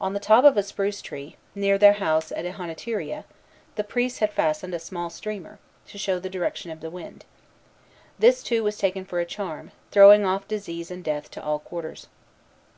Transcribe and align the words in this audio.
On 0.00 0.14
the 0.14 0.20
top 0.20 0.42
of 0.44 0.56
a 0.56 0.62
spruce 0.62 1.02
tree, 1.02 1.36
near 1.54 1.76
their 1.76 1.92
house 1.92 2.32
at 2.32 2.46
Ihonatiria, 2.46 3.24
the 3.74 3.84
priests 3.84 4.20
had 4.20 4.32
fastened 4.32 4.72
a 4.72 4.78
small 4.78 5.10
streamer, 5.10 5.58
to 5.88 5.98
show 5.98 6.18
the 6.18 6.30
direction 6.30 6.70
of 6.70 6.80
the 6.80 6.88
wind. 6.88 7.26
This, 8.18 8.42
too, 8.42 8.64
was 8.64 8.78
taken 8.78 9.04
for 9.04 9.20
a 9.20 9.26
charm, 9.26 9.72
throwing 9.90 10.24
off 10.24 10.48
disease 10.48 10.90
and 10.90 11.04
death 11.04 11.30
to 11.32 11.44
all 11.44 11.58
quarters. 11.58 12.06